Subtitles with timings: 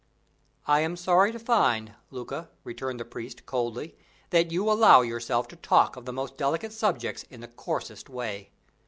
[0.65, 3.95] "I am sorry to find, Luca," returned the priest, coldly,
[4.31, 8.49] "that you allow yourself to talk of the most delicate subjects in the coarsest way.